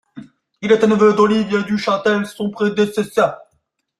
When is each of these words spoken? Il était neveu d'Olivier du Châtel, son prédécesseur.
Il 0.63 0.71
était 0.71 0.87
neveu 0.87 1.13
d'Olivier 1.13 1.61
du 1.61 1.77
Châtel, 1.77 2.25
son 2.25 2.49
prédécesseur. 2.49 3.37